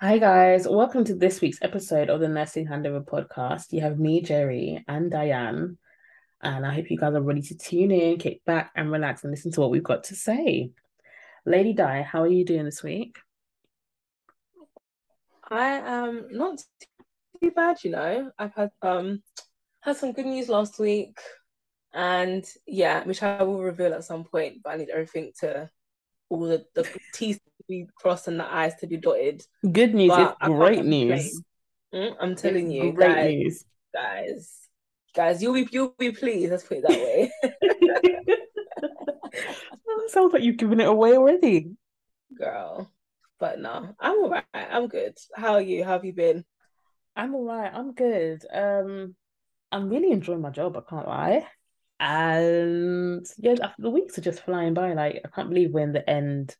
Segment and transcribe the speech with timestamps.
[0.00, 3.72] Hi guys, welcome to this week's episode of the Nursing Handover podcast.
[3.72, 5.76] You have me, Gerry, and Dianne,
[6.40, 9.32] and I hope you guys are ready to tune in, kick back, and relax and
[9.32, 10.70] listen to what we've got to say.
[11.44, 13.18] Lady Di, how are you doing this week?
[15.50, 16.62] I am not
[17.42, 18.30] too bad, you know.
[18.38, 19.24] I've had um
[19.80, 21.18] had some good news last week,
[21.92, 24.58] and yeah, which I will reveal at some point.
[24.62, 25.68] But I need everything to
[26.28, 29.42] all the the T's be crossed and the I's to be dotted.
[29.72, 31.42] Good news, But it's great news.
[31.94, 33.64] Mm, I'm telling you, Great guys, news.
[33.94, 34.58] guys,
[35.14, 36.50] guys, you'll be you'll be pleased.
[36.50, 37.32] Let's put it that way,
[40.08, 41.70] Sounds like you've given it away already.
[42.38, 42.90] girl.
[43.40, 44.44] But no, I'm alright.
[44.54, 45.16] I'm good.
[45.36, 45.84] How are you?
[45.84, 46.44] How have you been?
[47.14, 47.70] I'm all right.
[47.72, 48.44] I'm good.
[48.52, 49.14] Um,
[49.70, 50.76] I'm really enjoying my job.
[50.76, 51.46] I can't lie.
[52.00, 54.92] And yeah, the weeks are just flying by.
[54.94, 56.56] Like I can't believe we're in the end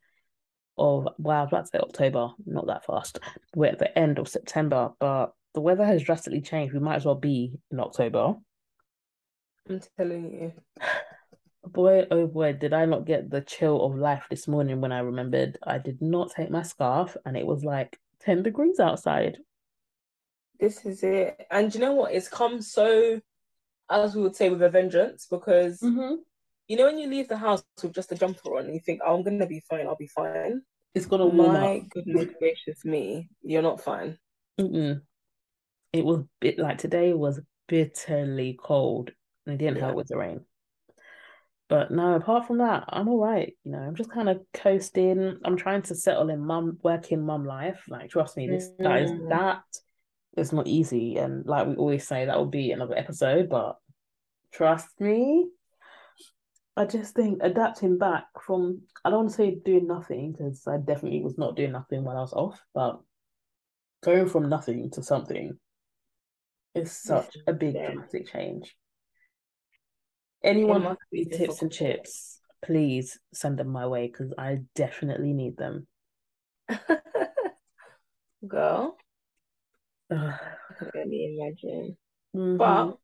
[0.79, 3.19] of well, I was about to say October, not that fast.
[3.55, 6.75] We're at the end of September, but the weather has drastically changed.
[6.75, 8.35] We might as well be in October.
[9.69, 10.53] I'm telling you.
[11.67, 15.01] Boy, oh boy, did I not get the chill of life this morning when I
[15.01, 19.39] remembered I did not take my scarf and it was like 10 degrees outside.
[20.59, 21.47] This is it.
[21.51, 22.15] And you know what?
[22.15, 23.20] It's come so,
[23.91, 26.15] as we would say, with a vengeance because Mm-hmm.
[26.69, 29.01] you know when you leave the house with just a jumper on and you think,
[29.05, 30.63] oh, I'm gonna be fine, I'll be fine.
[30.98, 31.89] It's gonna warm My up.
[31.91, 34.19] goodness gracious me, you're not fine.
[34.61, 35.01] Mm-mm.
[35.92, 39.13] It was bit like today was bitterly cold
[39.47, 39.85] and it didn't Yeah.
[39.85, 40.45] help with the rain.
[41.69, 43.55] But no, apart from that, I'm all right.
[43.63, 45.39] You know, I'm just kind of coasting.
[45.45, 47.85] I'm trying to settle in mum working mum life.
[47.89, 49.29] Like, trust me, this that is Mm.
[49.29, 49.63] that
[50.37, 51.17] is not easy.
[51.17, 53.79] And like we always say, that will be another episode, but
[54.51, 55.51] trust me,
[56.78, 60.77] I just think adapting back from I don't want to say doing nothing because I
[60.77, 63.00] definitely was not doing nothing when I was off, but
[64.00, 65.58] going from nothing to something
[66.77, 67.90] is such a big Yeah.
[67.90, 68.77] dramatic change.
[70.44, 71.72] Anyone with tips and difficult.
[71.72, 75.89] chips, please send them my way because I definitely need them.
[78.46, 78.96] Girl,
[80.12, 80.39] I
[80.78, 81.96] can only imagine.
[82.36, 82.56] Mhm.
[82.56, 82.98] But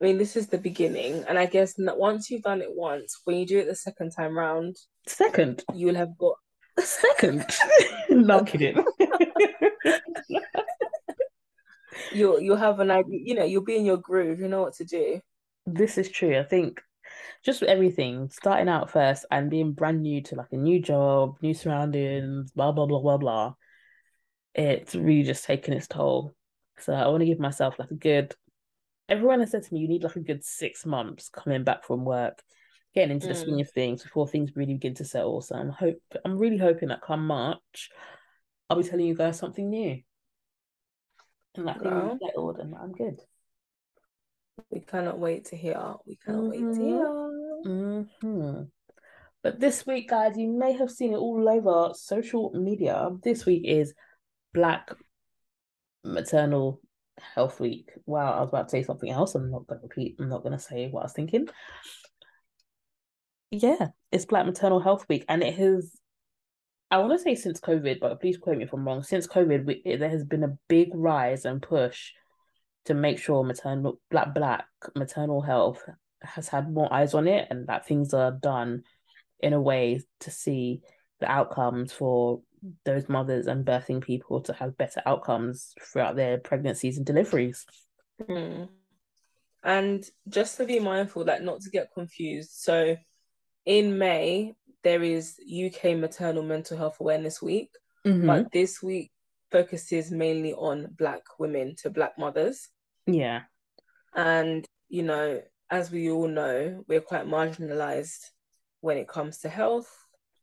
[0.00, 3.38] I mean, this is the beginning, and I guess once you've done it once, when
[3.38, 4.76] you do it the second time round,
[5.06, 6.36] Second, you'll have got
[6.80, 7.46] second.
[8.10, 8.84] no, I'm kidding.
[12.12, 13.20] you'll you'll have an idea.
[13.22, 14.40] You know, you'll be in your groove.
[14.40, 15.20] You know what to do.
[15.64, 16.36] This is true.
[16.38, 16.82] I think
[17.44, 21.36] just with everything, starting out first and being brand new to like a new job,
[21.40, 23.54] new surroundings, blah blah blah blah blah.
[24.54, 26.34] It's really just taking its toll.
[26.78, 28.34] So I want to give myself like a good.
[29.08, 32.04] Everyone has said to me, you need like a good six months coming back from
[32.04, 32.42] work,
[32.94, 33.44] getting into the Mm.
[33.44, 35.40] swing of things before things really begin to settle.
[35.40, 37.90] So I'm hope I'm really hoping that come March,
[38.68, 40.02] I'll be telling you guys something new.
[41.54, 43.20] And that things settled and I'm good.
[44.70, 45.94] We cannot wait to hear.
[46.06, 46.88] We cannot wait to Mhm.
[47.64, 48.02] hear.
[48.22, 48.62] hmm
[49.42, 53.10] But this week, guys, you may have seen it all over social media.
[53.22, 53.94] This week is
[54.52, 54.90] Black
[56.02, 56.80] Maternal
[57.34, 57.90] Health Week.
[58.06, 59.34] Wow, I was about to say something else.
[59.34, 60.16] I'm not going to repeat.
[60.18, 61.48] I'm not going to say what I was thinking.
[63.50, 65.92] Yeah, it's Black Maternal Health Week, and it has.
[66.90, 69.02] I want to say since COVID, but please quote me if I'm wrong.
[69.02, 72.12] Since COVID, we, it, there has been a big rise and push
[72.84, 75.82] to make sure maternal black black maternal health
[76.22, 78.82] has had more eyes on it, and that things are done
[79.40, 80.80] in a way to see
[81.20, 82.42] the outcomes for
[82.84, 87.66] those mothers and birthing people to have better outcomes throughout their pregnancies and deliveries.
[88.22, 88.68] Mm.
[89.62, 92.50] And just to be mindful, like not to get confused.
[92.52, 92.96] So
[93.64, 97.70] in May, there is UK Maternal Mental Health Awareness Week,
[98.04, 98.26] Mhm.
[98.26, 99.10] but this week
[99.50, 102.68] focuses mainly on Black women to Black mothers.
[103.06, 103.42] Yeah.
[104.14, 108.30] And, you know, as we all know, we're quite marginalized
[108.80, 109.90] when it comes to health.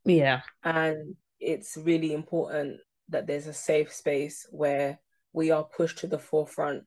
[0.03, 0.41] Yeah.
[0.63, 2.79] And it's really important
[3.09, 4.99] that there's a safe space where
[5.33, 6.83] we are pushed to the forefront.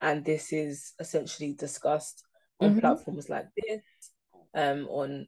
[0.00, 2.24] And this is essentially discussed
[2.58, 2.80] on Mhm.
[2.80, 3.82] platforms like this,
[4.54, 5.26] um, on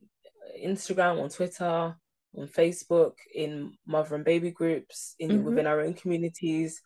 [0.59, 1.97] Instagram, on Twitter,
[2.35, 5.45] on Facebook, in mother and baby groups, in Mhm.
[5.45, 6.81] within our own communities,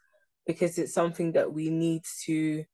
[0.46, 2.64] because it's something that we need to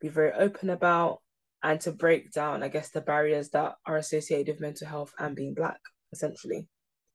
[0.00, 1.20] be very open about
[1.62, 5.36] and to break down, I guess, the barriers that are associated with mental health and
[5.36, 5.80] being black,
[6.12, 6.68] essentially.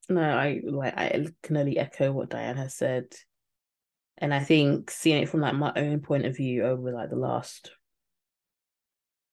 [0.09, 3.05] No, I like I can only echo what Dianne has said.
[4.17, 7.17] And I think seeing it from like my own point of view over like the
[7.17, 7.71] last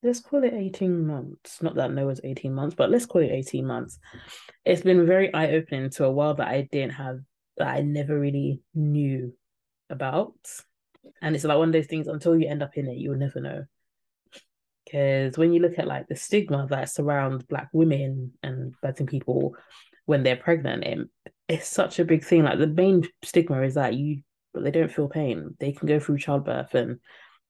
[0.03, 1.63] let's call it 18 months.
[1.63, 3.99] Not that no was 18 months, but let's call it 18 months.
[4.65, 7.21] It's been very eye-opening to a world that I didn't have
[7.59, 9.35] that I never really knew
[9.91, 10.35] about.
[11.21, 13.41] And it's like one of those things until you end up in it, you'll never
[13.41, 13.65] know.
[14.85, 19.55] Because when you look at like the stigma that surrounds black women and birthing people
[20.13, 21.09] when they're pregnant, it,
[21.49, 22.45] it's such a big thing.
[22.45, 24.23] Like the main stigma is that you
[24.53, 25.57] but they don't feel pain.
[25.59, 26.99] They can go through childbirth and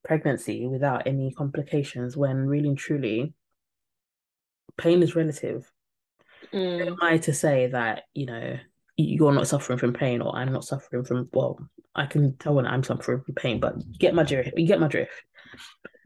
[0.04, 3.34] pregnancy without any complications when really and truly
[4.78, 5.68] pain is relative.
[6.52, 6.78] Mm.
[6.78, 8.56] Who am I to say that, you know,
[8.96, 11.58] you're not suffering from pain or I'm not suffering from well,
[11.92, 14.78] I can tell when I'm suffering from pain, but you get my drift you get
[14.78, 15.10] my drift.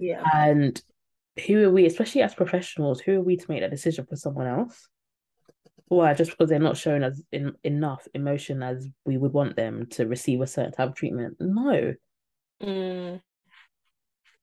[0.00, 0.22] Yeah.
[0.32, 0.80] And
[1.46, 4.46] who are we, especially as professionals, who are we to make that decision for someone
[4.46, 4.88] else?
[5.88, 6.14] Why?
[6.14, 10.06] Just because they're not showing us in, enough emotion as we would want them to
[10.06, 11.36] receive a certain type of treatment.
[11.38, 11.94] No.
[12.62, 13.20] Mm.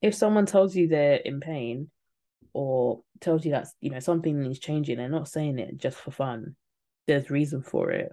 [0.02, 1.90] If someone tells you they're in pain
[2.54, 6.12] or tells you that you know something is changing, they're not saying it just for
[6.12, 6.56] fun.
[7.08, 8.12] There's reason for it.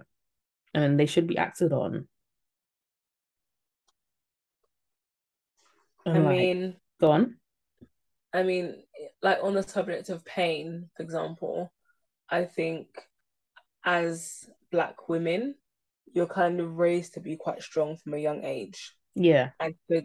[0.73, 2.07] And they should be acted on.
[6.05, 7.35] I like, mean, go on.
[8.33, 8.83] I mean,
[9.21, 11.71] like on the subject of pain, for example,
[12.29, 12.87] I think
[13.85, 15.55] as black women,
[16.13, 19.51] you're kind of raised to be quite strong from a young age Yeah.
[19.59, 20.03] and to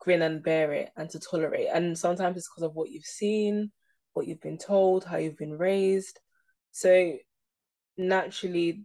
[0.00, 1.68] grin and bear it and to tolerate.
[1.72, 3.72] And sometimes it's because of what you've seen,
[4.12, 6.18] what you've been told, how you've been raised.
[6.72, 7.16] So
[7.96, 8.84] naturally,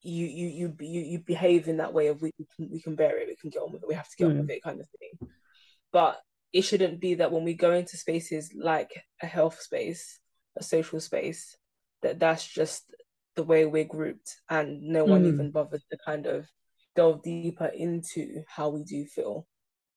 [0.00, 2.94] you you you you, you behave in that way of we, we can we can
[2.94, 4.40] bear it, we can get on with it, we have to get on Mm.
[4.42, 5.28] with it, kind of thing.
[5.92, 6.20] But
[6.52, 8.90] it shouldn't be that when we go into spaces like
[9.22, 10.18] a health space,
[10.56, 11.56] a social space,
[12.02, 12.84] that that's just
[13.38, 15.34] the way we're grouped, and no one Mm.
[15.34, 16.46] even bothers to kind of
[16.96, 19.46] delve deeper into how we do feel,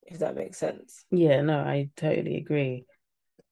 [0.08, 1.06] if that makes sense.
[1.12, 2.86] Yeah, no, I totally agree.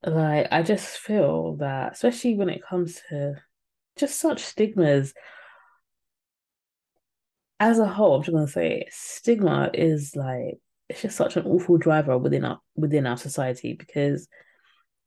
[0.06, 3.36] Like, I just feel that, especially when it comes to
[3.98, 5.14] just such stigmas,
[7.60, 11.78] as a whole, I'm just gonna say stigma is like it's just such an awful
[11.78, 14.28] driver within our within our society because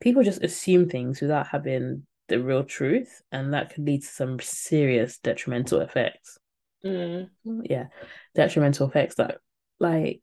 [0.01, 4.39] people just assume things without having the real truth, and that could lead to some
[4.41, 6.39] serious detrimental effects.
[6.85, 7.29] Mm.
[7.45, 7.87] Yeah,
[8.35, 9.39] detrimental effects that
[9.79, 10.23] like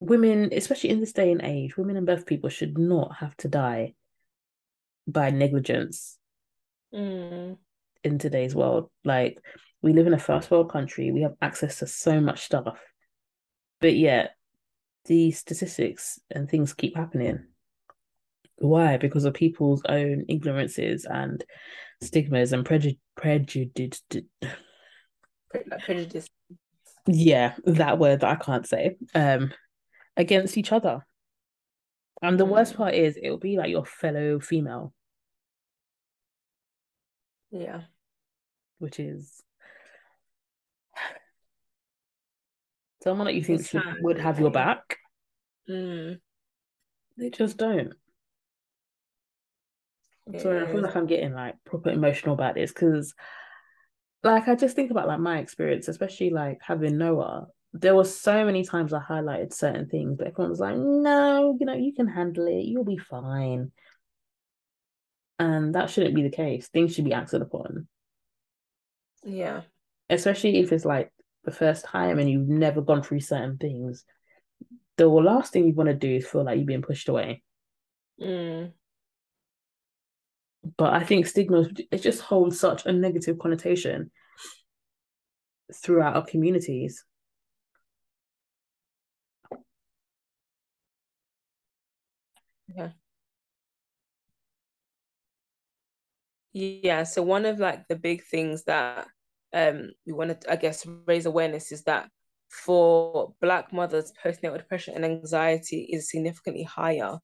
[0.00, 3.48] women, especially in this day and age, women and birth people should not have to
[3.48, 3.94] die
[5.06, 6.18] by negligence
[6.94, 7.56] Mm.
[8.04, 8.90] in today's world.
[9.04, 9.38] Like
[9.80, 12.78] we live in a first world country, we have access to so much stuff,
[13.80, 14.34] but yet
[15.06, 17.46] these statistics and things keep happening.
[18.56, 18.96] Why?
[18.96, 21.44] Because of people's own ignorances and
[22.00, 22.98] stigmas and prejudice.
[23.16, 24.02] Prejudice.
[25.84, 26.28] Prejudice.
[27.06, 28.96] Yeah, that word that I can't say.
[29.14, 29.52] Um,
[30.16, 31.04] against each other.
[32.22, 32.76] And the worst Mm.
[32.76, 34.94] part is, it'll be like your fellow female,
[37.50, 37.82] Yeah.
[38.78, 39.42] which is
[43.02, 43.62] someone that you think
[44.00, 44.98] would have your back.
[45.68, 46.20] Mm.
[47.16, 47.94] They just don't.
[50.38, 53.14] Sorry, I feel like I'm getting like proper emotional about this because,
[54.22, 57.48] like, I just think about like my experience, especially like having Noah.
[57.74, 61.66] There were so many times I highlighted certain things, but everyone was like, "No, you
[61.66, 62.64] know, you can handle it.
[62.64, 63.72] You'll be fine."
[65.38, 66.68] And that shouldn't be the case.
[66.68, 67.88] Things should be acted upon,
[69.24, 69.62] Yeah.
[70.08, 71.10] especially if it's like
[71.44, 74.04] the first time and you've never gone through certain things.
[74.96, 77.42] The last thing you want to do is feel like you're being pushed away.
[78.20, 78.72] Mm.
[80.76, 84.10] But I think stigma it just holds such a negative connotation
[85.74, 87.04] throughout our communities.
[92.68, 92.90] Yeah,
[96.52, 97.04] Yeah.
[97.04, 99.08] so one of like the big things that
[99.52, 102.08] um we want to, I guess, raise awareness is that
[102.48, 107.18] for Black mothers, postnatal depression and anxiety is significantly higher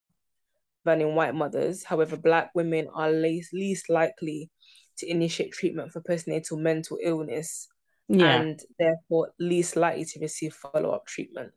[0.84, 1.84] than in white mothers.
[1.84, 4.50] However, Black women are least least likely
[4.98, 7.68] to initiate treatment for postnatal mental illness
[8.08, 8.40] Yeah.
[8.40, 11.52] and therefore least likely to receive follow-up treatment.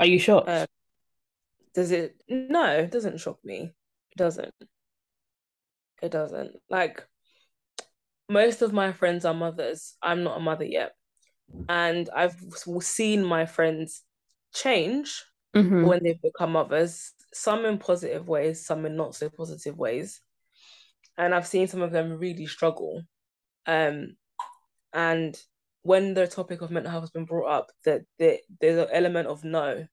[0.00, 0.48] Are you shocked?
[0.48, 0.66] Uh,
[1.74, 2.20] Does it?
[2.28, 3.72] No, it doesn't shock me.
[4.12, 4.54] It doesn't.
[6.02, 6.56] It doesn't.
[6.70, 7.06] Like
[8.28, 9.96] most of my friends are mothers.
[10.02, 10.92] I'm not a mother yet.
[11.68, 12.36] And I've
[12.80, 14.02] seen my friends
[14.54, 15.24] change
[15.54, 15.86] Mhm.
[15.86, 20.20] when they've become mothers, some in positive ways, some in not so positive ways.
[21.16, 23.02] And I've seen some of them really struggle.
[23.66, 24.16] Um,
[24.92, 25.40] and
[25.82, 29.28] when the topic of mental health has been brought up, that that there's an element
[29.28, 29.86] of no,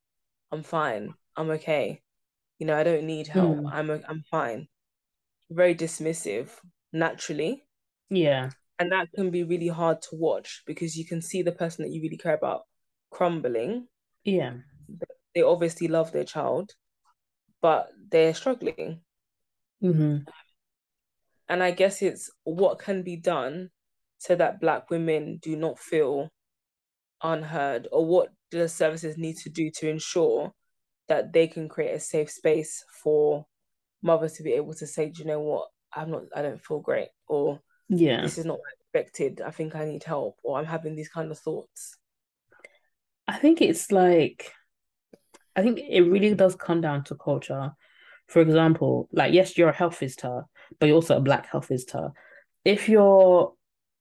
[0.52, 2.02] I'm fine, I'm okay.
[2.60, 3.58] You know, I don't need help.
[3.58, 3.70] Mm.
[3.74, 4.68] I'm I'm fine.
[5.50, 6.50] Very dismissive,
[6.94, 7.64] naturally.
[8.10, 8.52] Yeah.
[8.80, 11.92] And that can be really hard to watch because you can see the person that
[11.92, 12.64] you really care about
[13.10, 13.88] crumbling.
[14.24, 14.54] Yeah.
[15.36, 16.72] They obviously love their child,
[17.62, 19.02] but they're struggling.
[19.84, 20.20] Mm-hmm.
[21.50, 23.70] And I guess it's what can be done
[24.18, 26.30] so that Black women do not feel
[27.22, 30.54] unheard, or what the services need to do to ensure
[31.08, 33.46] that they can create a safe space for
[34.02, 36.80] mothers to be able to say, do you know what, I'm not, I don't feel
[36.80, 39.42] great, or yeah, this is not expected.
[39.42, 41.98] I think I need help, or I'm having these kind of thoughts.
[43.28, 44.52] I think it's like,
[45.56, 47.72] I think it really does come down to culture.
[48.28, 50.46] For example, like yes, you're a health visitor,
[50.80, 52.12] but you're also a black health visitor.
[52.64, 53.54] If you're,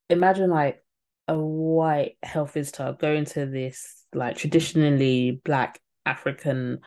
[0.09, 0.83] imagine like
[1.29, 6.81] a white health visitor going to this like traditionally black African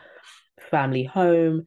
[0.70, 1.66] family home.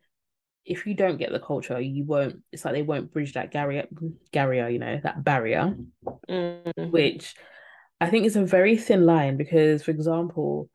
[0.66, 2.42] If you don't get the culture, you won't.
[2.52, 3.88] It's like they won't bridge that barrier,
[4.32, 5.76] barrier, you know, that barrier,
[6.30, 6.92] mm-hmm.
[6.92, 7.34] which
[8.00, 10.70] I think is a very thin line because, for example,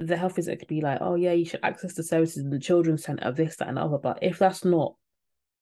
[0.00, 2.58] the health visitor could be like, "Oh yeah, you should access the services in the
[2.58, 4.94] children's center, this, that, and other." But if that's not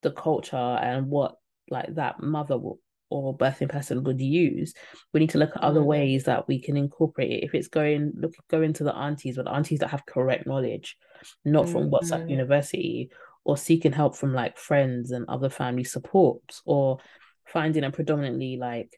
[0.01, 1.35] the culture and what
[1.69, 2.79] like that mother will,
[3.09, 4.73] or birthing person would use,
[5.13, 5.85] we need to look at other mm.
[5.85, 7.43] ways that we can incorporate it.
[7.43, 10.97] If it's going look going to the aunties, but aunties that have correct knowledge,
[11.43, 11.71] not mm.
[11.71, 12.31] from WhatsApp mm.
[12.31, 13.09] University,
[13.43, 16.99] or seeking help from like friends and other family supports, or
[17.45, 18.97] finding a predominantly like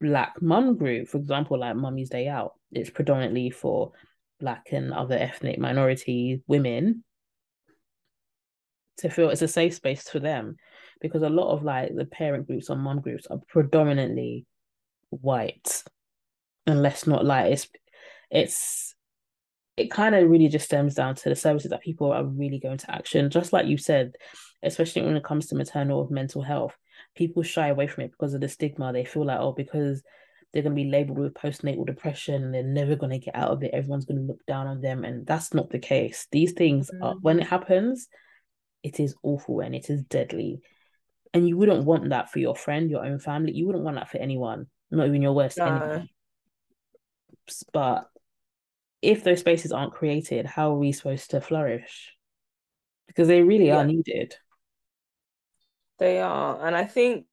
[0.00, 2.52] black mum group, for example, like Mummy's Day Out.
[2.70, 3.92] It's predominantly for
[4.38, 7.04] black and other ethnic minority women
[8.98, 10.56] to feel it's a safe space for them.
[11.00, 14.46] Because a lot of like the parent groups or mom groups are predominantly
[15.10, 15.82] white.
[16.66, 17.68] And let's not lie it's
[18.30, 18.94] it's
[19.76, 22.78] it kind of really just stems down to the services that people are really going
[22.78, 23.30] to action.
[23.30, 24.16] Just like you said
[24.62, 26.76] especially when it comes to maternal mental health
[27.14, 28.92] people shy away from it because of the stigma.
[28.92, 30.02] They feel like oh because
[30.56, 33.50] they're going to be labeled with postnatal depression and they're never going to get out
[33.50, 36.52] of it everyone's going to look down on them and that's not the case these
[36.52, 37.02] things mm-hmm.
[37.04, 38.08] are when it happens
[38.82, 40.62] it is awful and it is deadly
[41.36, 43.52] and you wouldn't want that for your friend, your own family.
[43.52, 45.66] You wouldn't want that for anyone, not even your worst no.
[45.66, 46.12] enemy.
[47.74, 48.06] But
[49.02, 52.14] if those spaces aren't created, how are we supposed to flourish?
[53.06, 53.76] Because they really yeah.
[53.76, 54.34] are needed.
[55.98, 56.66] They are.
[56.66, 57.26] And I think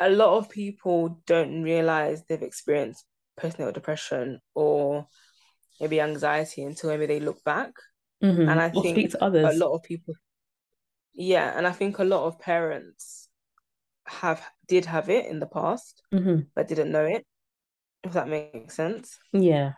[0.00, 3.04] a lot of people don't realize they've experienced
[3.40, 5.06] postnatal depression or
[5.80, 7.72] maybe anxiety until maybe they look back.
[8.22, 8.48] Mm-hmm.
[8.48, 10.14] And I or think a lot of people
[11.16, 13.28] yeah, and I think a lot of parents
[14.06, 16.40] have did have it in the past, mm-hmm.
[16.54, 17.24] but didn't know it.
[18.04, 19.18] If that makes sense.
[19.32, 19.72] Yeah,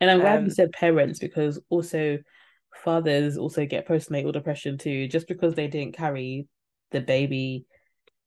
[0.00, 2.18] and I'm glad um, you said parents because also
[2.84, 5.06] fathers also get postnatal depression too.
[5.06, 6.48] Just because they didn't carry
[6.90, 7.64] the baby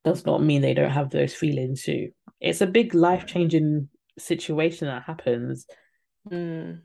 [0.04, 2.10] does not mean they don't have those feelings too.
[2.40, 5.66] It's a big life changing situation that happens.
[6.30, 6.80] Mm.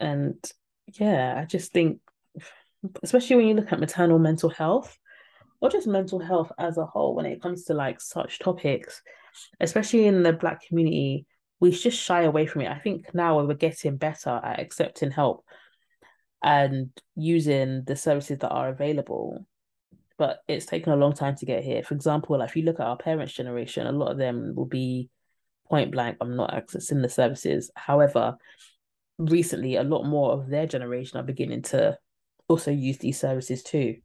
[0.00, 0.52] And
[0.98, 2.00] yeah, I just think
[3.02, 4.96] especially when you look at maternal mental health
[5.60, 9.02] or just mental health as a whole when it comes to like such topics
[9.60, 11.26] especially in the black community
[11.60, 15.44] we just shy away from it i think now we're getting better at accepting help
[16.42, 19.44] and using the services that are available
[20.20, 22.78] but it's taken a long time to get here for example like if you look
[22.78, 25.10] at our parents generation a lot of them will be
[25.68, 28.36] point blank i'm not accessing the services however
[29.18, 31.96] recently a lot more of their generation are beginning to
[32.48, 33.96] also use these services too.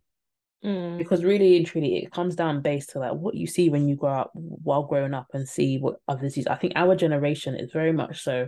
[0.64, 0.98] Mm.
[0.98, 3.96] Because really and truly, it comes down based to like what you see when you
[3.96, 6.48] grow up while growing up and see what others use.
[6.48, 8.48] I think our generation is very much so.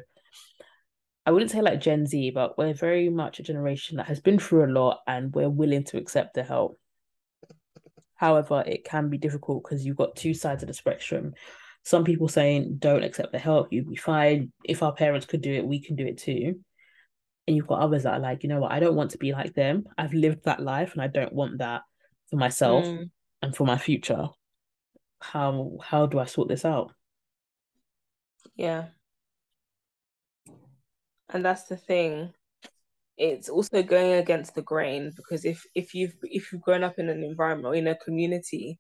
[1.25, 4.39] I wouldn't say like Gen Z, but we're very much a generation that has been
[4.39, 6.79] through a lot and we're willing to accept the help.
[8.17, 11.33] However, it can be difficult because you've got two sides of the spectrum.
[11.83, 14.51] Some people saying don't accept the help, you'd be fine.
[14.65, 16.59] If our parents could do it, we can do it too
[17.47, 19.31] and you've got others that are like, you know what, I don't want to be
[19.31, 19.86] like them.
[19.97, 21.83] I've lived that life and I don't want that
[22.29, 23.09] for myself mm.
[23.41, 24.27] and for my future.
[25.21, 26.91] How how do I sort this out?
[28.55, 28.88] Yeah.
[31.29, 32.33] And that's the thing.
[33.17, 37.09] It's also going against the grain because if if you've if you've grown up in
[37.09, 38.79] an environment or in a community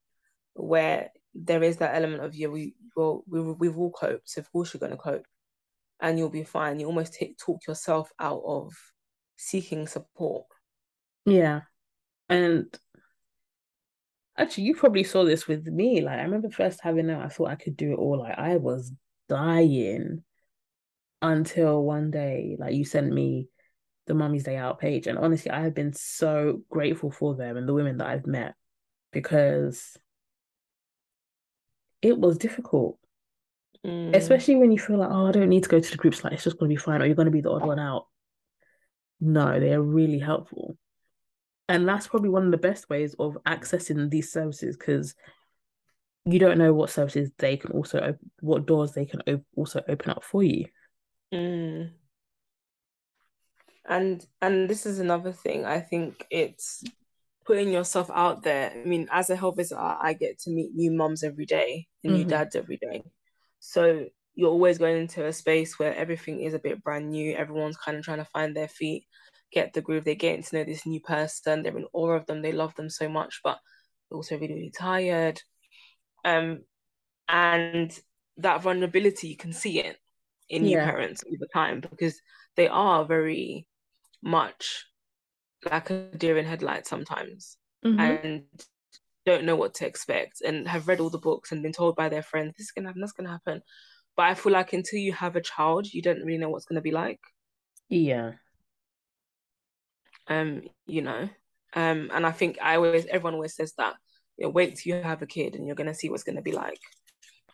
[0.53, 4.51] where there is that element of yeah we well we we've all coped, so of
[4.51, 5.25] course you're going to cope
[5.99, 6.79] and you'll be fine.
[6.79, 8.73] You almost take, talk yourself out of
[9.35, 10.45] seeking support.
[11.25, 11.61] Yeah.
[12.29, 12.67] And
[14.37, 16.01] actually, you probably saw this with me.
[16.01, 18.19] Like, I remember first having it, I thought I could do it all.
[18.19, 18.91] Like, I was
[19.27, 20.23] dying
[21.21, 23.47] until one day, like, you sent me
[24.07, 25.07] the Mummy's Day Out page.
[25.07, 28.55] And honestly, I have been so grateful for them and the women that I've met
[29.11, 29.97] because
[32.01, 32.97] it was difficult.
[33.85, 34.15] Mm.
[34.15, 36.33] Especially when you feel like, oh, I don't need to go to the groups, like
[36.33, 38.07] it's just gonna be fine, or you're gonna be the odd one out.
[39.19, 40.77] No, they are really helpful.
[41.69, 45.15] And that's probably one of the best ways of accessing these services because
[46.25, 49.81] you don't know what services they can also op- what doors they can op- also
[49.87, 50.65] open up for you.
[51.33, 51.91] Mm.
[53.87, 55.65] And and this is another thing.
[55.65, 56.83] I think it's
[57.45, 58.71] putting yourself out there.
[58.71, 62.13] I mean, as a health visitor, I get to meet new moms every day and
[62.13, 62.29] new Mhm.
[62.29, 63.03] dads every day.
[63.59, 67.35] So you're always going into a space where everything is a bit brand new.
[67.35, 69.05] Everyone's kind of trying to find their feet,
[69.51, 70.03] get the groove.
[70.05, 71.63] They're getting to know this new person.
[71.63, 72.41] They're in awe of them.
[72.41, 73.59] They love them so much, but
[74.09, 75.41] they're also really, really tired.
[76.25, 76.65] Um,
[77.29, 77.97] and
[78.37, 79.97] that vulnerability, you can see it
[80.49, 80.85] in new Yeah.
[80.85, 82.21] parents over time because
[82.55, 83.67] they are very
[84.21, 84.85] much
[85.69, 87.99] like a deer in headlights sometimes Mhm.
[87.99, 88.43] and
[89.25, 92.09] don't know what to expect and have read all the books and been told by
[92.09, 93.61] their friends this is gonna happen, that's gonna happen.
[94.15, 96.81] But I feel like until you have a child, you don't really know what's gonna
[96.81, 97.19] be like.
[97.89, 98.33] Yeah.
[100.27, 101.29] Um, you know.
[101.73, 103.95] Um, and I think I always everyone always says that,
[104.37, 106.51] you know, wait till you have a kid and you're gonna see what's gonna be
[106.51, 106.79] like,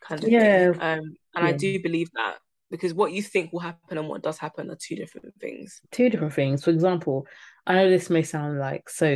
[0.01, 0.71] kind of Yeah.
[0.71, 0.75] thing.
[0.79, 2.37] Um, and I do believe that
[2.73, 5.79] because what you think will happen and what does happen are two different things.
[5.91, 6.63] Two different things.
[6.63, 7.27] For example,
[7.67, 9.15] I know this may sound like so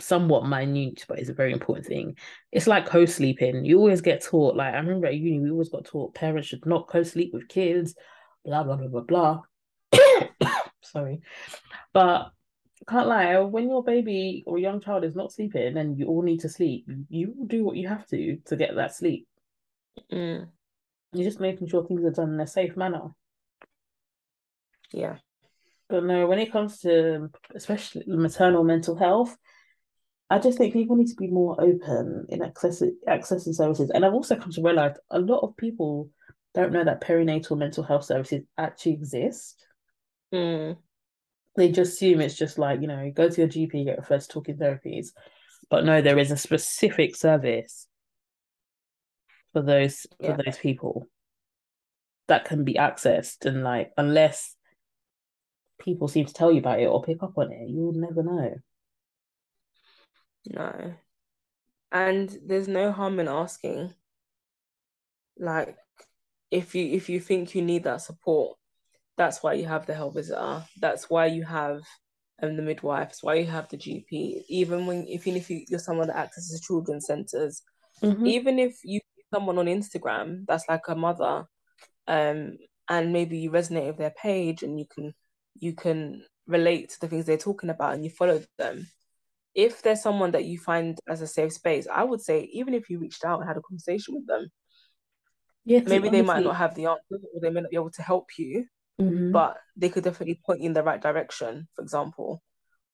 [0.00, 2.16] somewhat minute, but it's a very important thing.
[2.50, 3.64] It's like co-sleeping.
[3.64, 6.66] You always get taught, like I remember at uni, we always got taught parents should
[6.66, 7.94] not co-sleep with kids,
[8.44, 9.42] blah blah blah blah
[9.92, 10.50] blah.
[10.82, 11.20] Sorry.
[11.92, 12.32] But
[12.88, 16.40] can't lie, when your baby or young child is not sleeping and you all need
[16.40, 19.28] to sleep, you will do what you have to to get that sleep.
[20.10, 20.48] Mm,
[21.12, 23.10] You're just making sure things are done in a safe manner.
[24.92, 25.16] yeah.
[25.88, 29.36] But no, when it comes to especially maternal mental health,
[30.30, 33.90] I just think people need to be more open in access accessing services.
[33.90, 36.08] And I've also come to realize a lot of people
[36.54, 39.66] don't know that perinatal mental health services actually exist.
[40.32, 40.78] Mm,
[41.56, 44.28] They just assume it's just like, you know, go to your GP, get referred to
[44.28, 45.08] talking therapies.
[45.68, 47.86] But no, there is a specific service
[49.52, 51.06] for those for those people
[52.28, 54.56] that can be accessed and like unless
[55.78, 58.54] people seem to tell you about it or pick up on it, you'll never know.
[60.46, 60.94] no.
[61.90, 63.92] And there's no harm in asking.
[65.38, 65.76] Like,
[66.50, 68.56] if you if you think you need that support,
[69.16, 70.64] that's why you have the health visitor.
[70.80, 71.82] That's why you have
[72.42, 73.08] um, the midwife.
[73.08, 74.44] That's why you have the GP.
[74.48, 77.62] Even when even if you, you're someone that accesses children's centers,
[78.02, 78.26] Mhm.
[78.26, 79.00] even if you
[79.32, 81.46] someone on Instagram that's like a mother,
[82.06, 82.56] um,
[82.88, 85.14] and maybe you resonate with their page and you can
[85.58, 88.86] you can relate to the things they're talking about and you follow them.
[89.54, 92.88] If there's someone that you find as a safe space, I would say even if
[92.90, 94.48] you reached out and had a conversation with them,
[95.80, 98.02] 'cause maybe they might not have the answer or they may not be able to
[98.02, 98.66] help you,
[99.00, 99.32] Mhm.
[99.32, 102.42] but they could definitely point you in the right direction, for example,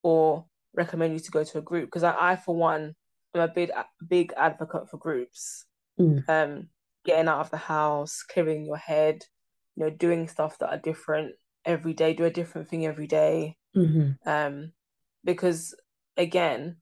[0.03, 1.85] or recommend you to go to a group.
[1.87, 2.95] Because I, I, for one,
[3.33, 3.71] am a big
[4.07, 5.65] big advocate for groups.
[5.99, 6.29] Mm.
[6.29, 6.69] Um,
[7.05, 9.23] getting out of the house, clearing your head,
[9.75, 11.35] you know, doing stuff that are different
[11.65, 13.57] every day, do a different thing every day.
[13.75, 14.17] Mhm.
[14.25, 14.73] Um,
[15.23, 15.75] because
[16.17, 16.77] again,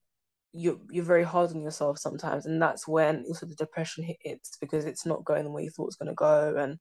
[0.53, 4.85] you you're very hard on yourself sometimes, and that's when also the depression hits because
[4.85, 6.79] it's not going the way you thought it was going to go, and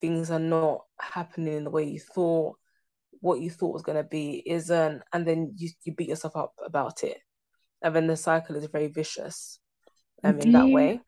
[0.00, 2.56] things are not happening in the way you thought.
[3.20, 6.52] What you thought was going to be isn't, and then you you beat yourself up
[6.64, 7.18] about it,
[7.82, 9.60] and then the cycle is very vicious.
[10.22, 11.00] Um, in that you- way,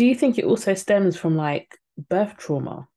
[0.00, 1.76] Do you think it also stems from like
[2.08, 2.88] birth trauma?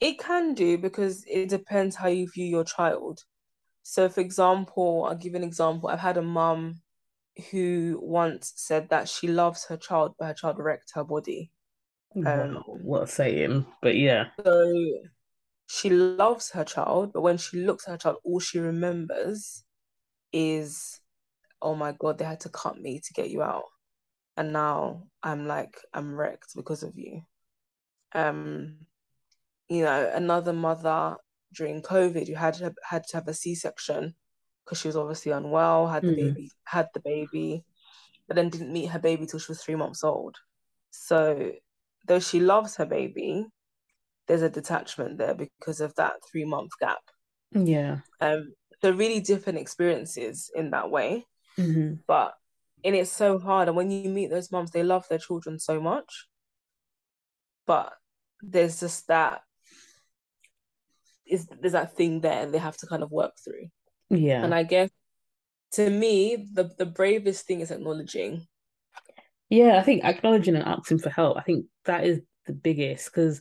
[0.00, 3.20] it can do because it depends how you view your child.
[3.84, 5.88] So, for example, I'll give an example.
[5.88, 6.80] I've had a mum
[7.52, 11.52] who once said that she loves her child, but her child wrecked her body.
[12.26, 13.66] Um, what a saying.
[13.82, 14.30] But yeah.
[14.44, 14.74] So
[15.68, 19.62] she loves her child, but when she looks at her child, all she remembers
[20.32, 21.00] is,
[21.62, 23.64] oh my God, they had to cut me to get you out.
[24.36, 27.22] And now I'm like, I'm wrecked because of you.
[28.14, 28.76] Um,
[29.68, 31.16] you know, another mother
[31.54, 34.14] during COVID who had had to have a C-section
[34.64, 36.16] because she was obviously unwell, had the Mm.
[36.16, 37.64] baby, had the baby,
[38.26, 40.36] but then didn't meet her baby till she was three months old.
[40.90, 41.52] So
[42.06, 43.46] though she loves her baby,
[44.26, 46.98] there's a detachment there because of that three month gap.
[47.52, 47.98] Yeah.
[48.20, 51.24] Um, so really different experiences in that way,
[51.56, 52.34] hmm but
[52.84, 53.68] and it's so hard.
[53.68, 56.26] And when you meet those moms, they love their children so much,
[57.66, 57.92] but
[58.42, 59.40] there's just that
[61.26, 63.68] is there's that thing there they have to kind of work through.
[64.10, 64.44] Yeah.
[64.44, 64.90] And I guess
[65.72, 68.46] to me, the the bravest thing is acknowledging
[69.48, 73.40] Yeah, I think acknowledging and asking for help, I think that is the biggest because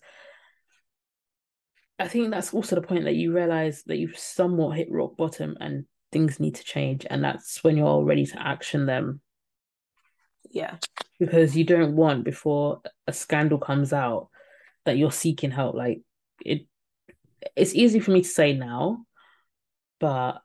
[1.98, 5.56] I think that's also the point that you realize that you've somewhat hit rock bottom
[5.60, 7.06] and things need to change.
[7.10, 9.22] And that's when you're ready to action them.
[10.52, 10.78] Yeah.
[11.20, 14.30] Because you don't want before a scandal comes out
[14.86, 15.76] that you're seeking help.
[15.76, 16.02] Like
[16.44, 16.68] it
[17.56, 19.06] it's easy for me to say now,
[20.00, 20.42] but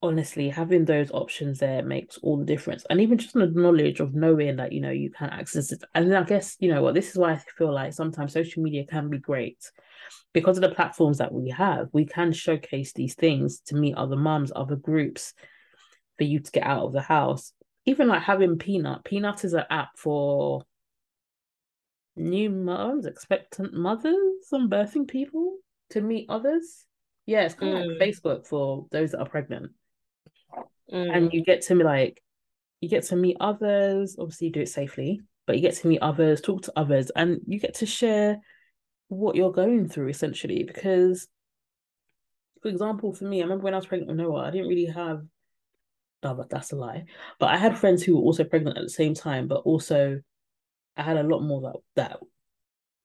[0.00, 2.86] honestly, having those options there makes all the difference.
[2.88, 5.82] And even just the knowledge of knowing that, you know, you can access it.
[5.94, 8.86] And I guess, you know what, this is why I feel like sometimes social media
[8.86, 9.58] can be great.
[10.32, 14.16] Because of the platforms that we have, we can showcase these things to meet other
[14.16, 15.34] mums, other groups,
[16.16, 17.52] for you to get out of the house.
[17.88, 19.04] Even like having Peanut.
[19.04, 20.62] Peanut is an app for
[22.16, 25.56] new moms, expectant mothers, and birthing people
[25.90, 26.84] to meet others.
[27.26, 27.88] Yeah, it's kind of mm.
[27.88, 29.72] like Facebook for those that are pregnant
[30.92, 31.16] mm.
[31.16, 32.22] and you get to like
[32.80, 36.00] you get to meet others obviously you do it safely but you get to meet
[36.00, 38.38] others talk to others and you get to share
[39.08, 41.28] what you're going through essentially because
[42.62, 44.86] for example for me i remember when i was pregnant with noah i didn't really
[44.86, 45.22] have
[46.22, 47.04] no but that's a lie
[47.38, 50.20] but i had friends who were also pregnant at the same time but also
[50.96, 52.20] i had a lot more that that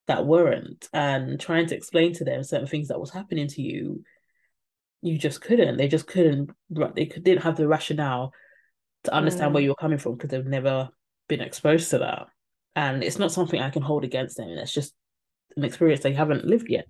[0.07, 4.03] that weren't and trying to explain to them certain things that was happening to you
[5.03, 5.77] you just couldn't.
[5.77, 6.49] They just couldn't.
[6.69, 8.33] They didn't have the rationale
[9.03, 9.55] to understand mm.
[9.55, 10.89] where you're coming from because they've never
[11.27, 12.27] been exposed to that,
[12.75, 14.47] and it's not something I can hold against them.
[14.47, 14.93] It's just
[15.57, 16.85] an experience they haven't lived yet.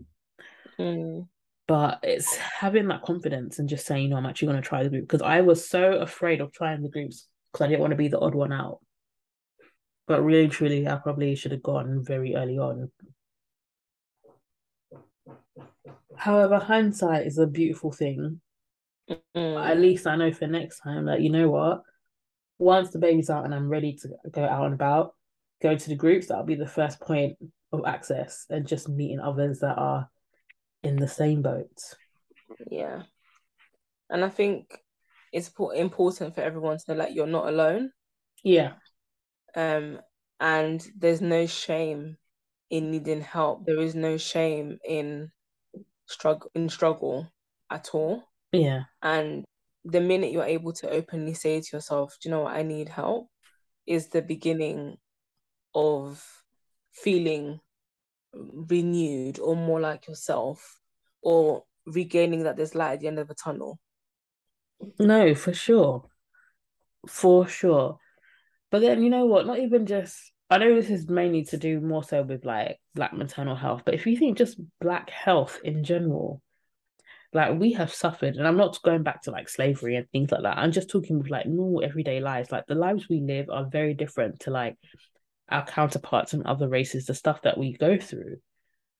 [0.79, 1.27] Mm.
[1.67, 4.89] But it's having that confidence and just saying, "No, I'm actually going to try the
[4.89, 7.97] group," because I was so afraid of trying the groups because I didn't want to
[7.97, 8.80] be the odd one out.
[10.08, 12.91] But really, truly, I probably should have gone very early on
[16.15, 18.39] However, hindsight is a beautiful thing.
[19.36, 19.62] Mm.
[19.62, 21.82] At least I know for next time that you know what,
[22.60, 25.15] once the baby's out and I'm ready to go out and about,
[25.62, 27.38] go to the groups, that'll be the first point
[27.71, 30.10] of access and just meeting others that are
[30.84, 31.96] in the same boat.
[32.69, 33.04] Yeah.
[34.10, 34.78] And I think
[35.32, 37.91] it's important for everyone to know that you're not alone.
[38.43, 38.74] Yeah.
[39.56, 40.00] Um,
[40.39, 42.17] and there's no shame
[42.69, 43.65] in needing help.
[43.65, 45.32] There is no shame in
[46.06, 47.32] struggle in struggle
[47.72, 48.24] at all.
[48.52, 48.84] Yeah.
[49.02, 49.46] And
[49.86, 52.89] the minute you're able to openly say to yourself, Do you know what, I need
[52.89, 53.28] help,
[53.88, 54.98] is the beginning
[55.74, 56.24] of
[56.93, 57.60] feeling
[58.34, 60.80] renewed or more like yourself
[61.22, 63.80] or regaining that there's light at the end of the tunnel.
[65.00, 66.06] No, for sure.
[67.08, 67.98] For sure.
[68.72, 69.46] But then you know what?
[69.46, 73.13] Not even just I know this is mainly to do more so with like black
[73.13, 76.43] maternal health, but if you think just black health in general,
[77.34, 80.43] like we have suffered, and I'm not going back to like slavery and things like
[80.43, 80.60] that.
[80.60, 82.52] I'm just talking with like normal everyday lives.
[82.52, 84.78] Like the lives we live are very different to like
[85.49, 88.38] our counterparts and other races, the stuff that we go through.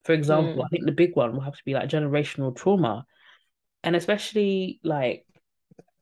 [0.04, 0.66] For example, mm.
[0.66, 3.06] I think the big one will have to be like generational trauma.
[3.84, 5.26] And especially like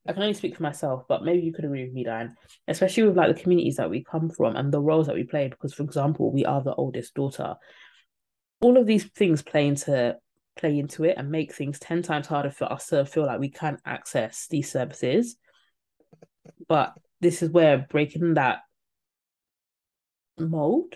[0.07, 2.35] I can only speak for myself, but maybe you could agree with me, Dan,
[2.67, 5.47] especially with like the communities that we come from and the roles that we play.
[5.47, 7.55] Because, for example, we are the oldest daughter.
[8.61, 10.17] All of these things play into
[10.57, 13.49] play into it and make things ten times harder for us to feel like we
[13.49, 15.37] can access these services.
[16.67, 18.59] But this is where breaking that
[20.47, 20.95] mold,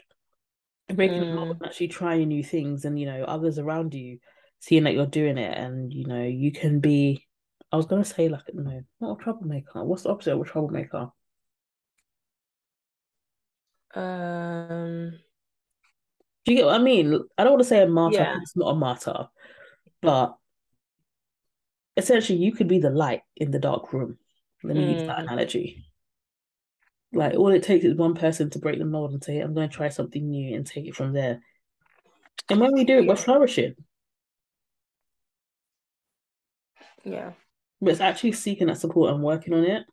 [0.93, 1.29] breaking mm.
[1.29, 4.19] the mold, actually trying new things, and you know others around you
[4.59, 7.25] seeing that you're doing it, and you know you can be
[7.71, 9.83] I was gonna say like no, not a troublemaker.
[9.83, 11.09] What's the opposite of a troublemaker?
[13.93, 15.11] Um,
[16.45, 17.19] do you get what I mean?
[17.37, 18.17] I don't want to say a martyr.
[18.17, 18.37] Yeah.
[18.41, 19.27] It's not a martyr,
[20.01, 20.35] but
[21.97, 24.17] essentially, you could be the light in the dark room.
[24.63, 24.93] Let me mm.
[24.93, 25.23] use that mm.
[25.23, 25.85] analogy.
[27.13, 29.69] Like all it takes is one person to break the mold and say, "I'm going
[29.69, 31.41] to try something new" and take it from there.
[32.49, 33.75] And when we do it, we're flourishing.
[37.03, 37.33] Yeah
[37.81, 39.83] but it's actually seeking that support and working on it.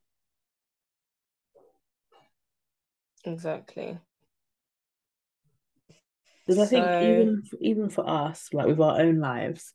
[3.25, 3.99] Exactly.
[6.47, 9.75] Because I think even even for us, like with our own lives,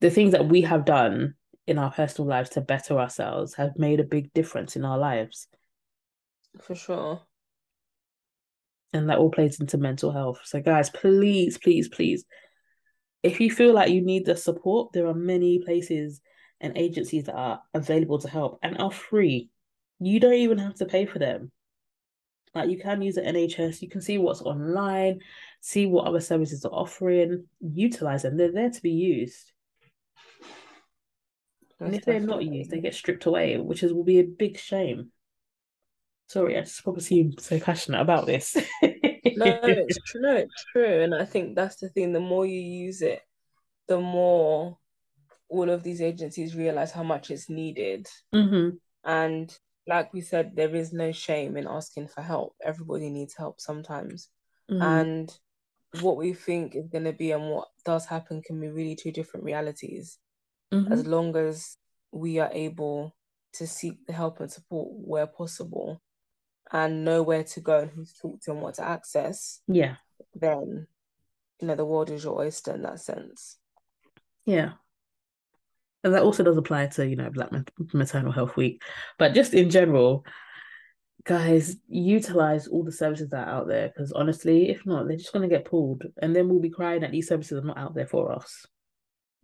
[0.00, 1.34] the things that we have done
[1.66, 5.46] in our personal lives to better ourselves have made a big difference in our lives.
[6.60, 7.22] For sure.
[8.92, 10.40] And that all plays into mental health.
[10.44, 12.24] So guys, please, please, please,
[13.22, 16.20] if you feel like you need the support, there are many places
[16.60, 19.50] and agencies that are available to help and are free.
[19.98, 21.52] You don't even have to pay for them.
[22.54, 25.20] Like you can use the NHS, you can see what's online,
[25.60, 28.36] see what other services are offering, utilize them.
[28.36, 29.52] They're there to be used.
[31.78, 34.24] That's and if they're not used, they get stripped away, which is will be a
[34.24, 35.12] big shame.
[36.30, 38.54] Sorry, I just probably seem so passionate about this.
[38.54, 40.20] no, it's true.
[40.20, 42.12] No, it's true, and I think that's the thing.
[42.12, 43.20] The more you use it,
[43.88, 44.78] the more
[45.48, 48.06] all of these agencies realize how much it's needed.
[48.32, 48.76] Mm-hmm.
[49.02, 52.54] And like we said, there is no shame in asking for help.
[52.64, 54.28] Everybody needs help sometimes.
[54.70, 54.82] Mm-hmm.
[54.82, 55.38] And
[56.00, 59.10] what we think is going to be and what does happen can be really two
[59.10, 60.18] different realities.
[60.72, 60.92] Mm-hmm.
[60.92, 61.76] As long as
[62.12, 63.16] we are able
[63.54, 66.00] to seek the help and support where possible
[66.72, 69.96] and know where to go and who to talk to and what to access, yeah,
[70.34, 70.86] then
[71.60, 73.58] you know the world is your oyster in that sense.
[74.46, 74.72] Yeah.
[76.02, 77.50] And that also does apply to, you know, Black
[77.92, 78.82] Maternal Health Week.
[79.18, 80.24] But just in general,
[81.24, 85.32] guys, utilize all the services that are out there because honestly, if not, they're just
[85.32, 86.04] going to get pulled.
[86.22, 88.66] And then we'll be crying that these services are not out there for us.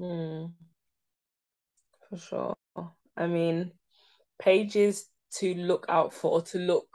[0.01, 0.53] Mm.
[2.09, 2.57] For sure.
[3.17, 3.73] I mean,
[4.39, 6.89] pages to look out for, to look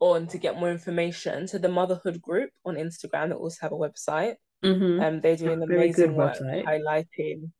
[0.00, 1.46] on to get more information.
[1.46, 4.34] to the Motherhood Group on Instagram, they also have a website.
[4.64, 5.00] Mm-hmm.
[5.02, 6.64] Um, they're doing Very amazing work website.
[6.64, 7.50] highlighting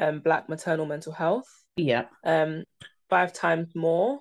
[0.00, 1.48] um Black maternal mental health.
[1.76, 2.06] Yeah.
[2.24, 2.64] Um,
[3.10, 4.20] five times more,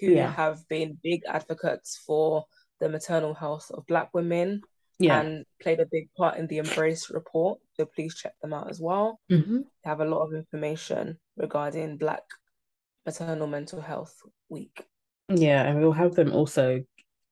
[0.00, 0.30] who Yeah.
[0.32, 2.44] have been big advocates for
[2.80, 4.62] the maternal health of Black women
[4.98, 5.20] Yeah.
[5.20, 7.60] and played a big part in the MBRRACE report.
[7.76, 9.20] So please check them out as well.
[9.30, 9.58] Mm-hmm.
[9.58, 12.22] They have a lot of information regarding Black
[13.06, 14.14] maternal mental health
[14.48, 14.84] week.
[15.28, 16.82] Yeah, and we'll have them also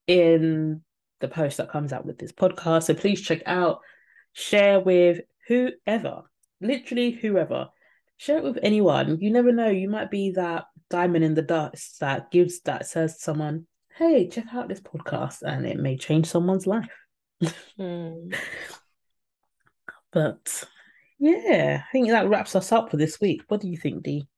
[0.06, 0.82] in
[1.20, 2.84] the post that comes out with this podcast.
[2.84, 3.80] So please check out,
[4.32, 6.22] share with whoever,
[6.60, 7.68] literally whoever.
[8.16, 9.18] Share it with anyone.
[9.20, 9.68] You never know.
[9.68, 14.28] You might be that diamond in the dust that gives that says to someone, "Hey,
[14.28, 16.96] check out this podcast," and it may change someone's life.
[17.76, 18.30] Hmm.
[20.12, 20.64] But
[21.18, 23.42] yeah, I think that wraps us up for this week.
[23.48, 24.28] What do you think, Dee?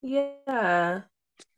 [0.00, 1.02] Yeah,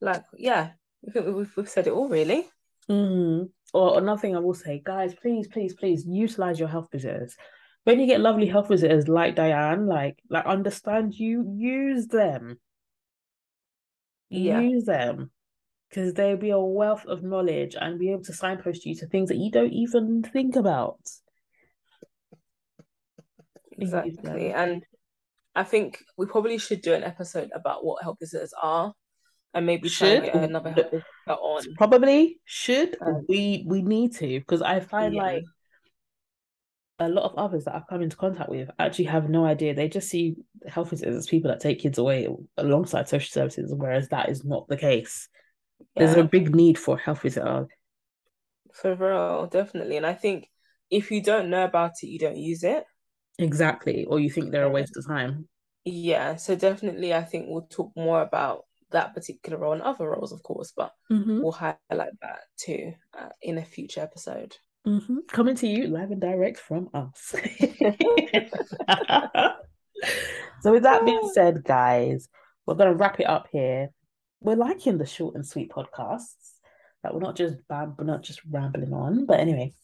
[0.01, 0.73] like yeah,
[1.07, 2.47] I think we've we've said it all really.
[2.91, 3.49] Mm.
[3.73, 7.37] Or another thing I will say, guys, please, please, please utilize your health visitors.
[7.85, 12.59] When you get lovely health visitors like Dianne, like like understand you, use them.
[14.31, 14.61] Yeah.
[14.61, 15.31] Use them.
[15.89, 19.29] Because they'll be a wealth of knowledge and be able to signpost you to things
[19.29, 20.99] that you don't even think about.
[23.79, 24.51] Exactly.
[24.51, 24.83] And
[25.55, 28.93] I think we probably should do an episode about what health visitors are
[29.55, 30.25] and maybe Should.
[30.25, 31.63] get another on.
[31.77, 32.97] Probably should.
[33.01, 35.23] Um, we we need to because I find Yeah.
[35.23, 35.45] like
[37.01, 39.75] a lot of others that I've come into contact with actually have no idea.
[39.75, 40.37] They just see
[40.67, 44.69] health visitors as people that take kids away alongside social services, whereas that is not
[44.69, 45.29] the case.
[45.97, 47.67] There's a big need for health visitor.
[48.73, 49.97] for real, definitely.
[49.97, 50.49] And I think
[50.91, 52.85] if you don't know about it, you don't use it.
[53.39, 54.05] Exactly.
[54.05, 55.49] Or you think they're a waste of time.
[55.85, 60.33] Yeah, so definitely I think we'll talk more about that particular role and other roles,
[60.33, 61.43] of course, but Mm-hmm.
[61.43, 64.57] we'll highlight that too uh, in a future episode.
[64.87, 65.19] Mm-hmm.
[65.29, 67.35] Coming to you live and direct from us.
[70.61, 72.29] so with that being said, guys,
[72.67, 73.91] we're gonna wrap it up here.
[74.41, 76.35] We're liking the short and sweet podcasts.
[77.03, 79.27] That we're not just bam, we're not just rambling on.
[79.27, 79.75] But anyway,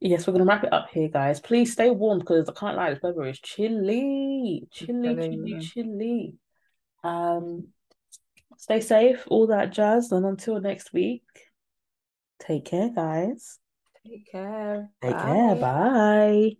[0.00, 1.40] yes, we're gonna wrap it up here, guys.
[1.40, 6.34] Please stay warm because I can't lie, this weather is chilly, chilly, chilly, chilly.
[7.04, 7.68] Um,
[8.58, 11.24] stay safe, all that jazz, and until next week,
[12.38, 13.58] take care, guys.
[14.06, 14.90] Take care.
[15.02, 15.56] Take care.
[15.56, 16.58] Bye.